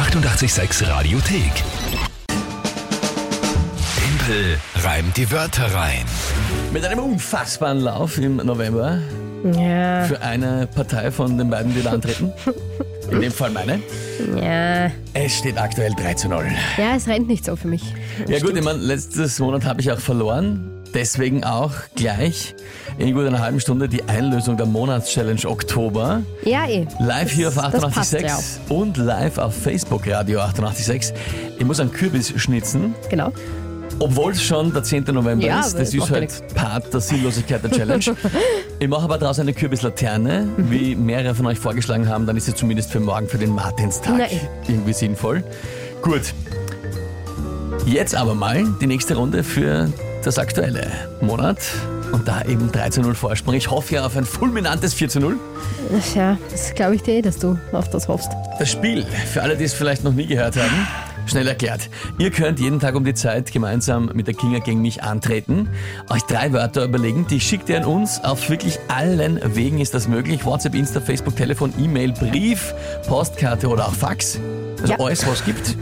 886 0.00 0.88
Radiothek. 0.88 1.52
Tempel 3.98 4.56
reimt 4.76 5.14
die 5.18 5.30
Wörter 5.30 5.74
rein. 5.74 6.06
Mit 6.72 6.86
einem 6.86 7.00
unfassbaren 7.00 7.80
Lauf 7.80 8.16
im 8.16 8.36
November 8.36 8.98
Ja, 9.54 10.04
für 10.04 10.18
eine 10.22 10.66
Partei 10.74 11.10
von 11.10 11.36
den 11.36 11.50
beiden, 11.50 11.74
die 11.74 11.82
da 11.82 11.90
antreten. 11.90 12.32
In 13.10 13.20
dem 13.20 13.30
Fall 13.30 13.50
meine. 13.50 13.78
ja. 14.36 14.90
Es 15.12 15.36
steht 15.36 15.58
aktuell 15.58 15.92
3 15.94 16.14
zu 16.14 16.28
0. 16.30 16.46
Ja, 16.78 16.96
es 16.96 17.06
rennt 17.06 17.28
nicht 17.28 17.44
so 17.44 17.54
für 17.54 17.68
mich. 17.68 17.82
Ja 18.26 18.38
gut, 18.40 18.56
ich 18.56 18.64
meine, 18.64 18.78
letztes 18.78 19.38
Monat 19.38 19.66
habe 19.66 19.82
ich 19.82 19.92
auch 19.92 20.00
verloren. 20.00 20.79
Deswegen 20.94 21.44
auch 21.44 21.72
gleich 21.94 22.54
in 22.98 23.14
gut 23.14 23.24
einer 23.26 23.38
halben 23.38 23.60
Stunde 23.60 23.88
die 23.88 24.02
Einlösung 24.08 24.56
der 24.56 24.66
Monatschallenge 24.66 25.44
Oktober. 25.46 26.22
Ja, 26.44 26.66
eh. 26.68 26.86
Live 26.98 27.30
hier 27.30 27.48
auf 27.48 27.54
Das- 27.54 27.70
das 27.72 27.80
passt 27.82 28.14
886 28.16 28.60
und 28.70 28.96
live 28.96 29.38
auf 29.38 29.54
Facebook 29.54 30.06
Radio 30.08 30.40
886. 30.40 31.14
Ich 31.58 31.64
muss 31.64 31.78
einen 31.78 31.92
Kürbis 31.92 32.32
schnitzen, 32.36 32.94
Genau. 33.08 33.32
obwohl 34.00 34.32
es 34.32 34.42
schon 34.42 34.72
der 34.72 34.82
10. 34.82 35.12
November 35.14 35.46
Ja, 35.46 35.60
ist. 35.60 35.74
Das 35.74 35.94
ist 35.94 36.08
ja 36.08 36.10
halt 36.10 36.54
Part 36.54 36.92
der 36.92 37.00
Sinnlosigkeit 37.00 37.62
der 37.62 37.70
Challenge. 37.70 38.04
ich 38.80 38.88
mache 38.88 39.02
aber 39.04 39.18
daraus 39.18 39.38
eine 39.38 39.52
Kürbislaterne, 39.52 40.48
Mhm. 40.56 40.70
wie 40.70 40.96
mehrere 40.96 41.34
von 41.36 41.46
euch 41.46 41.58
vorgeschlagen 41.58 42.08
haben. 42.08 42.26
Dann 42.26 42.36
ist 42.36 42.48
es 42.48 42.56
zumindest 42.56 42.90
für 42.90 43.00
morgen, 43.00 43.28
für 43.28 43.38
den 43.38 43.50
Martinstag, 43.54 44.14
Na 44.18 44.24
eh. 44.24 44.40
irgendwie 44.66 44.92
sinnvoll. 44.92 45.44
Gut. 46.02 46.34
Jetzt 47.86 48.14
aber 48.14 48.34
mal 48.34 48.64
die 48.80 48.86
nächste 48.86 49.14
Runde 49.16 49.42
für 49.42 49.88
das 50.22 50.38
aktuelle 50.38 50.90
Monat. 51.20 51.58
Und 52.12 52.26
da 52.26 52.42
eben 52.42 52.72
3 52.72 52.90
zu 52.90 53.00
0 53.02 53.14
Vorsprung. 53.14 53.54
Ich 53.54 53.70
hoffe 53.70 53.94
ja 53.94 54.04
auf 54.04 54.16
ein 54.16 54.24
fulminantes 54.24 54.94
4 54.94 55.08
zu 55.08 55.20
0. 55.20 55.36
Ja, 56.14 56.36
das 56.50 56.74
glaube 56.74 56.96
ich 56.96 57.02
dir 57.02 57.14
eh, 57.14 57.22
dass 57.22 57.38
du 57.38 57.56
auf 57.72 57.88
das 57.88 58.08
hoffst. 58.08 58.30
Das 58.58 58.70
Spiel, 58.70 59.04
für 59.32 59.42
alle, 59.42 59.56
die 59.56 59.64
es 59.64 59.74
vielleicht 59.74 60.02
noch 60.02 60.12
nie 60.12 60.26
gehört 60.26 60.56
haben, 60.56 60.88
schnell 61.26 61.46
erklärt. 61.46 61.88
Ihr 62.18 62.30
könnt 62.30 62.58
jeden 62.58 62.80
Tag 62.80 62.96
um 62.96 63.04
die 63.04 63.14
Zeit 63.14 63.52
gemeinsam 63.52 64.10
mit 64.12 64.26
der 64.26 64.34
Kinga 64.34 64.58
gegen 64.58 64.82
mich 64.82 65.02
antreten, 65.02 65.68
euch 66.10 66.22
drei 66.22 66.52
Wörter 66.52 66.84
überlegen, 66.84 67.26
die 67.28 67.40
schickt 67.40 67.68
ihr 67.68 67.78
an 67.78 67.84
uns. 67.84 68.22
Auf 68.24 68.50
wirklich 68.50 68.78
allen 68.88 69.40
Wegen 69.54 69.80
ist 69.80 69.94
das 69.94 70.08
möglich. 70.08 70.44
WhatsApp, 70.44 70.74
Insta, 70.74 71.00
Facebook, 71.00 71.36
Telefon, 71.36 71.72
E-Mail, 71.78 72.12
Brief, 72.12 72.74
Postkarte 73.06 73.68
oder 73.68 73.86
auch 73.86 73.94
Fax. 73.94 74.40
Also 74.82 74.92
Ja. 74.94 74.98
alles, 75.00 75.26
was 75.26 75.40
es 75.40 75.44
gibt. 75.44 75.76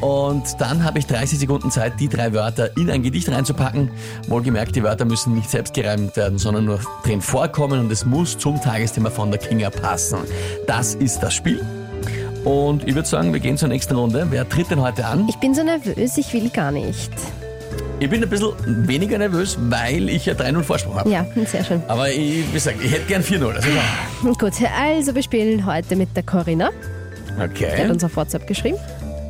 Und 0.00 0.42
dann 0.58 0.84
habe 0.84 0.98
ich 0.98 1.06
30 1.06 1.38
Sekunden 1.38 1.70
Zeit, 1.70 1.94
die 2.00 2.08
drei 2.08 2.32
Wörter 2.32 2.76
in 2.76 2.90
ein 2.90 3.02
Gedicht 3.02 3.28
reinzupacken. 3.28 3.90
Wohlgemerkt, 4.28 4.74
die 4.76 4.82
Wörter 4.82 5.04
müssen 5.04 5.34
nicht 5.34 5.50
selbst 5.50 5.74
gereimt 5.74 6.16
werden, 6.16 6.38
sondern 6.38 6.64
nur 6.64 6.80
drin 7.04 7.20
vorkommen 7.20 7.80
und 7.80 7.92
es 7.92 8.04
muss 8.04 8.38
zum 8.38 8.60
Tagesthema 8.60 9.10
von 9.10 9.30
der 9.30 9.40
Kinga 9.40 9.70
passen. 9.70 10.18
Das 10.66 10.94
ist 10.94 11.20
das 11.20 11.34
Spiel. 11.34 11.64
Und 12.44 12.86
ich 12.86 12.94
würde 12.94 13.08
sagen, 13.08 13.32
wir 13.32 13.40
gehen 13.40 13.56
zur 13.58 13.68
nächsten 13.68 13.96
Runde. 13.96 14.26
Wer 14.30 14.48
tritt 14.48 14.70
denn 14.70 14.80
heute 14.80 15.04
an? 15.06 15.26
Ich 15.28 15.36
bin 15.36 15.54
so 15.54 15.62
nervös, 15.64 16.16
ich 16.16 16.32
will 16.32 16.48
gar 16.50 16.70
nicht. 16.70 17.10
Ich 17.98 18.10
bin 18.10 18.22
ein 18.22 18.28
bisschen 18.28 18.52
weniger 18.86 19.16
nervös, 19.16 19.56
weil 19.70 20.10
ich 20.10 20.26
ja 20.26 20.34
3-0 20.34 20.62
Vorsprung 20.62 20.96
habe. 20.96 21.08
Ja, 21.10 21.24
sehr 21.46 21.64
schön. 21.64 21.82
Aber 21.88 22.10
ich, 22.10 22.46
wie 22.46 22.52
gesagt, 22.52 22.76
ich 22.82 22.92
hätte 22.92 23.06
gern 23.06 23.22
4-0. 23.22 23.54
Also, 23.56 23.68
Gut, 24.38 24.52
also 24.78 25.14
wir 25.14 25.22
spielen 25.22 25.64
heute 25.64 25.96
mit 25.96 26.14
der 26.14 26.22
Corinna. 26.22 26.70
Die 27.36 27.42
hat 27.42 27.50
okay. 27.50 27.90
uns 27.90 28.02
auf 28.02 28.16
WhatsApp 28.16 28.46
geschrieben. 28.46 28.78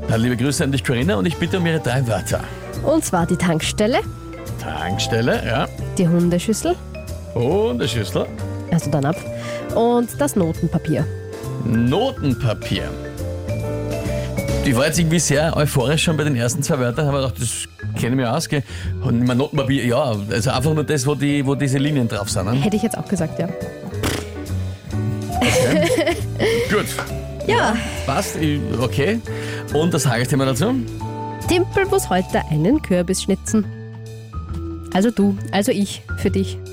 Dann 0.08 0.20
liebe 0.20 0.36
Grüße 0.36 0.62
an 0.62 0.70
dich, 0.70 0.84
Corinna, 0.84 1.16
und 1.16 1.26
ich 1.26 1.36
bitte 1.36 1.58
um 1.58 1.66
ihre 1.66 1.80
drei 1.80 2.06
Wörter. 2.06 2.40
Und 2.84 3.04
zwar 3.04 3.26
die 3.26 3.36
Tankstelle, 3.36 3.98
Tankstelle, 4.60 5.42
ja. 5.44 5.66
die 5.98 6.06
Hundeschüssel, 6.06 6.76
Und 7.34 7.80
der 7.80 7.88
Schüssel. 7.88 8.26
also 8.70 8.90
dann 8.90 9.06
ab, 9.06 9.16
und 9.74 10.08
das 10.20 10.36
Notenpapier. 10.36 11.04
Notenpapier. 11.64 12.84
Ich 14.64 14.76
war 14.76 14.86
jetzt 14.86 14.98
irgendwie 14.98 15.18
sehr 15.20 15.56
euphorisch 15.56 16.02
schon 16.04 16.16
bei 16.16 16.24
den 16.24 16.36
ersten 16.36 16.62
zwei 16.62 16.78
Wörtern, 16.78 17.08
aber 17.08 17.22
gedacht, 17.22 17.40
das 17.40 17.64
kenne 18.00 18.10
ich 18.10 18.16
mir 18.16 18.32
aus. 18.32 18.48
Gell? 18.48 18.62
Und 19.02 19.24
mein 19.24 19.38
Notenpapier, 19.38 19.84
ja, 19.84 20.14
also 20.30 20.50
einfach 20.50 20.74
nur 20.74 20.84
das, 20.84 21.06
wo, 21.06 21.14
die, 21.14 21.44
wo 21.46 21.54
diese 21.54 21.78
Linien 21.78 22.08
drauf 22.08 22.28
sind. 22.30 22.46
Ne? 22.46 22.52
Hätte 22.60 22.76
ich 22.76 22.82
jetzt 22.82 22.98
auch 22.98 23.06
gesagt, 23.06 23.38
ja. 23.38 23.46
Gut, 26.70 26.86
Ja, 27.46 27.76
passt, 28.06 28.36
ich- 28.36 28.60
okay. 28.80 29.20
Und 29.72 29.92
das 29.94 30.02
Tagesthema 30.04 30.44
dazu? 30.44 30.74
Timpel 31.48 31.86
muss 31.86 32.08
heute 32.10 32.42
einen 32.50 32.82
Kürbis 32.82 33.22
schnitzen. 33.22 33.64
Also 34.92 35.10
du, 35.10 35.36
also 35.52 35.70
ich, 35.72 36.02
für 36.18 36.30
dich. 36.30 36.58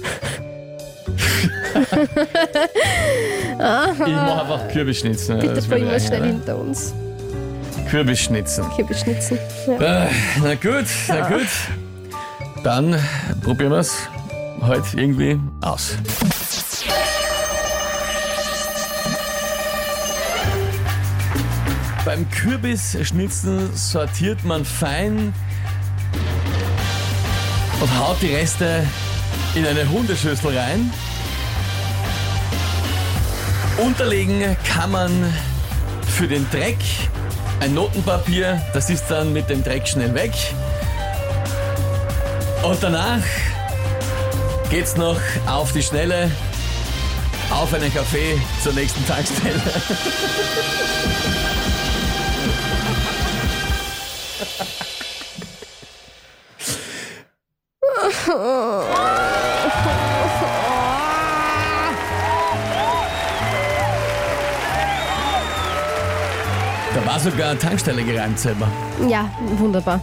Ich 3.55 3.59
mache 3.59 4.41
einfach 4.41 4.67
Kürbisschnitzen. 4.69 5.39
Bitte 5.39 5.53
Das 5.53 5.67
bringen 5.67 5.87
wir 5.87 5.93
es 5.95 6.07
schnell 6.07 6.23
hinter 6.25 6.57
uns. 6.57 6.93
Kürbisschnitzen. 7.89 8.65
Kürbis 8.75 9.01
schnitzen. 9.01 9.37
Ja. 9.67 10.05
Äh, 10.05 10.09
na 10.41 10.55
gut, 10.55 10.85
na 11.07 11.27
gut. 11.29 11.47
Dann 12.63 12.99
probieren 13.43 13.71
wir 13.71 13.79
es 13.79 13.95
heute 14.61 14.99
irgendwie 14.99 15.39
aus. 15.61 15.95
Beim 22.05 22.29
Kürbisschnitzen 22.29 23.73
sortiert 23.77 24.43
man 24.43 24.65
fein 24.65 25.33
und 27.79 27.97
haut 27.97 28.21
die 28.21 28.35
Reste 28.35 28.85
in 29.55 29.65
eine 29.65 29.89
Hundeschüssel 29.89 30.57
rein. 30.57 30.91
Unterlegen 33.77 34.57
kann 34.67 34.91
man 34.91 35.33
für 36.17 36.27
den 36.27 36.45
Dreck 36.51 36.77
ein 37.61 37.73
Notenpapier, 37.73 38.61
das 38.73 38.89
ist 38.89 39.05
dann 39.07 39.31
mit 39.31 39.49
dem 39.49 39.63
Dreck 39.63 39.87
schnell 39.87 40.13
weg. 40.13 40.33
Und 42.63 42.83
danach 42.83 43.23
geht's 44.69 44.97
noch 44.97 45.19
auf 45.47 45.71
die 45.71 45.81
Schnelle 45.81 46.29
auf 47.49 47.73
einen 47.73 47.93
Kaffee 47.93 48.37
zur 48.61 48.73
nächsten 48.73 49.07
Tankstelle. 49.07 49.61
Da 66.93 67.05
war 67.05 67.19
sogar 67.19 67.49
eine 67.51 67.59
Tankstelle 67.59 68.03
gereimt 68.03 68.39
selber. 68.39 68.67
Ja, 69.07 69.29
wunderbar. 69.57 69.99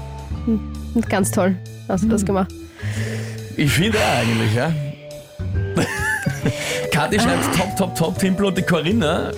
Hm, 0.47 0.61
Ganz 1.09 1.31
toll 1.31 1.57
hast 1.89 2.05
du 2.05 2.09
das 2.09 2.25
gemacht. 2.25 2.53
Ich 3.57 3.71
finde 3.71 3.99
auch 3.99 4.19
eigentlich, 4.21 4.55
ja. 4.55 4.72
Kathi 6.93 7.21
schreibt 7.21 7.57
top, 7.57 7.77
top, 7.77 7.95
top, 7.95 8.19
Timpel 8.19 8.47
und 8.47 8.59
die 8.59 8.62
Corinna, 8.62 9.31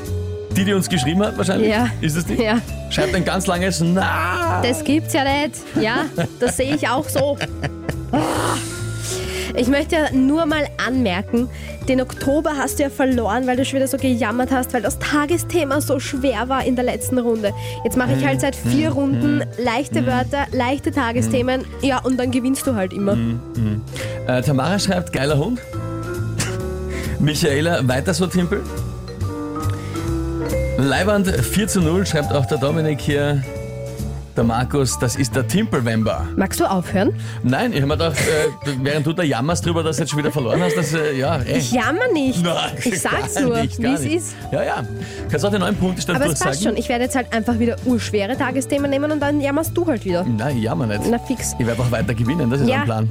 die, 0.53 0.65
die 0.65 0.73
uns 0.73 0.89
geschrieben 0.89 1.23
hat 1.23 1.37
wahrscheinlich. 1.37 1.71
Ja. 1.71 1.89
Ist 2.01 2.17
es 2.17 2.27
die? 2.27 2.35
Ja, 2.35 2.59
Schreibt 2.91 3.15
ein 3.15 3.25
ganz 3.25 3.47
langes 3.47 3.81
Na. 3.81 4.61
das 4.63 4.85
gibt's 4.85 5.13
ja 5.15 5.25
nicht. 5.25 5.57
Ja, 5.81 6.05
das 6.41 6.57
sehe 6.57 6.75
ich 6.75 6.89
auch 6.89 7.09
so. 7.09 7.39
Ich 9.55 9.69
möchte 9.69 9.97
ja 9.97 10.13
nur 10.13 10.47
mal 10.47 10.67
anmerken, 10.87 11.49
den 11.89 12.01
Oktober 12.01 12.53
hast 12.57 12.79
du 12.79 12.85
ja 12.85 12.91
verloren, 12.91 13.47
weil 13.47 13.57
du 13.57 13.65
schon 13.65 13.77
wieder 13.77 13.89
so 13.89 13.99
gejammert 13.99 14.51
hast, 14.51 14.73
weil 14.73 14.83
das 14.83 14.99
Tagesthema 14.99 15.81
so 15.81 15.99
schwer 15.99 16.49
war 16.49 16.65
in 16.65 16.75
der 16.77 16.85
letzten 16.85 17.19
Runde. 17.19 17.53
Jetzt 17.85 17.97
mache 17.97 18.13
ich 18.15 18.25
halt 18.25 18.41
seit 18.41 18.57
vier 18.57 18.91
Runden 18.91 19.43
leichte 19.59 20.07
Wörter, 20.07 20.47
leichte 20.53 20.91
Tagesthemen. 20.91 21.65
Ja, 21.83 21.99
und 21.99 22.19
dann 22.19 22.31
gewinnst 22.31 22.67
du 22.67 22.75
halt 22.75 22.93
immer. 22.93 23.17
Äh, 24.27 24.43
Tamara 24.43 24.79
schreibt 24.79 25.13
geiler 25.13 25.37
Hund. 25.39 25.61
Michaela, 27.19 27.87
weiter 27.87 28.15
so 28.15 28.27
Timpel. 28.27 28.63
Leiband 30.83 31.29
4 31.29 31.69
zu 31.69 31.81
0 31.81 32.05
schreibt 32.07 32.33
auch 32.33 32.45
der 32.47 32.59
Dominik 32.59 33.01
hier. 33.01 33.41
Der 34.37 34.43
Markus, 34.45 34.99
das 34.99 35.15
ist 35.15 35.37
der 35.37 35.47
Timpelwember. 35.47 36.27
Magst 36.37 36.59
du 36.59 36.65
aufhören? 36.65 37.13
Nein, 37.45 37.73
ich 37.73 37.83
habe 37.83 37.87
mir 37.89 37.99
gedacht, 37.99 38.17
äh, 38.19 38.71
während 38.83 39.07
du 39.07 39.13
da 39.13 39.23
jammerst 39.23 39.65
drüber, 39.65 39.83
dass 39.83 39.97
du 39.97 40.03
jetzt 40.03 40.11
schon 40.11 40.19
wieder 40.19 40.33
verloren 40.33 40.61
hast, 40.63 40.75
dass, 40.77 40.93
äh, 40.95 41.13
ja, 41.19 41.37
ey. 41.37 41.59
Ich 41.59 41.71
jammer 41.71 42.09
nicht. 42.15 42.43
Nein, 42.43 42.57
ich 42.83 42.99
sag's 43.01 43.39
nur, 43.39 43.55
wie 43.63 43.85
es 43.93 44.01
ist. 44.05 44.35
Ja, 44.51 44.63
ja. 44.65 44.83
Kannst 45.31 45.45
auch 45.45 45.51
den 45.51 45.61
neuen 45.61 45.77
Punktestand 45.77 46.17
Aber 46.17 46.25
es 46.33 46.39
passt 46.41 46.45
durchsagen? 46.47 46.69
schon. 46.71 46.77
Ich 46.79 46.89
werde 46.89 47.05
jetzt 47.05 47.15
halt 47.15 47.31
einfach 47.33 47.59
wieder 47.59 47.77
urschwere 47.85 48.37
Tagesthemen 48.37 48.91
nehmen 48.91 49.13
und 49.13 49.21
dann 49.21 49.39
jammerst 49.41 49.77
du 49.77 49.87
halt 49.87 50.03
wieder. 50.05 50.25
Nein, 50.25 50.57
ich 50.57 50.63
jammer 50.65 50.87
nicht. 50.87 51.03
Na 51.11 51.19
fix. 51.19 51.53
Ich 51.59 51.67
werde 51.67 51.81
auch 51.83 51.91
weiter 51.91 52.15
gewinnen, 52.15 52.51
das 52.51 52.63
ist 52.63 52.69
Ja. 52.69 52.79
mein 52.79 52.85
Plan. 52.87 53.11